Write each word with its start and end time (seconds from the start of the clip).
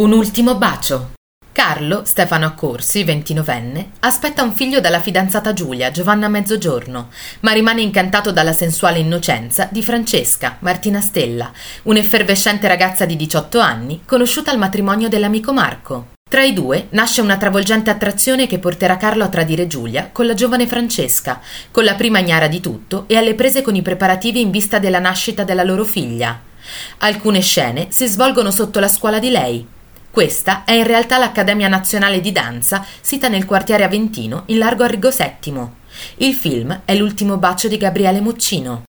Un 0.00 0.12
ultimo 0.12 0.54
bacio. 0.54 1.10
Carlo, 1.52 2.06
Stefano 2.06 2.46
Accorsi, 2.46 3.04
ventinovenne, 3.04 3.90
aspetta 4.00 4.42
un 4.42 4.54
figlio 4.54 4.80
dalla 4.80 4.98
fidanzata 4.98 5.52
Giulia, 5.52 5.90
Giovanna 5.90 6.26
Mezzogiorno, 6.28 7.10
ma 7.40 7.52
rimane 7.52 7.82
incantato 7.82 8.32
dalla 8.32 8.54
sensuale 8.54 9.00
innocenza 9.00 9.68
di 9.70 9.82
Francesca, 9.82 10.56
Martina 10.60 11.02
Stella, 11.02 11.52
un'effervescente 11.82 12.66
ragazza 12.66 13.04
di 13.04 13.14
18 13.14 13.58
anni, 13.58 14.00
conosciuta 14.06 14.50
al 14.50 14.56
matrimonio 14.56 15.10
dell'amico 15.10 15.52
Marco. 15.52 16.12
Tra 16.30 16.44
i 16.44 16.54
due 16.54 16.86
nasce 16.92 17.20
una 17.20 17.36
travolgente 17.36 17.90
attrazione 17.90 18.46
che 18.46 18.58
porterà 18.58 18.96
Carlo 18.96 19.24
a 19.24 19.28
tradire 19.28 19.66
Giulia 19.66 20.08
con 20.10 20.24
la 20.24 20.32
giovane 20.32 20.66
Francesca, 20.66 21.42
con 21.70 21.84
la 21.84 21.94
prima 21.94 22.20
ignara 22.20 22.48
di 22.48 22.60
tutto 22.60 23.04
e 23.06 23.18
alle 23.18 23.34
prese 23.34 23.60
con 23.60 23.74
i 23.74 23.82
preparativi 23.82 24.40
in 24.40 24.50
vista 24.50 24.78
della 24.78 24.98
nascita 24.98 25.44
della 25.44 25.62
loro 25.62 25.84
figlia. 25.84 26.40
Alcune 27.00 27.40
scene 27.40 27.88
si 27.90 28.06
svolgono 28.06 28.50
sotto 28.50 28.80
la 28.80 28.88
scuola 28.88 29.18
di 29.18 29.28
lei, 29.28 29.66
questa 30.10 30.64
è 30.64 30.72
in 30.72 30.86
realtà 30.86 31.18
l'Accademia 31.18 31.68
Nazionale 31.68 32.20
di 32.20 32.32
Danza, 32.32 32.84
sita 33.00 33.28
nel 33.28 33.44
quartiere 33.44 33.84
Aventino, 33.84 34.42
in 34.46 34.58
largo 34.58 34.82
Arrigo 34.82 35.10
VII. 35.10 35.78
Il 36.16 36.34
film 36.34 36.80
è 36.84 36.96
L'ultimo 36.96 37.36
bacio 37.36 37.68
di 37.68 37.76
Gabriele 37.76 38.20
Muccino. 38.20 38.78